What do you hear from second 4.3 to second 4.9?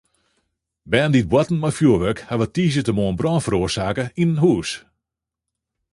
in hús.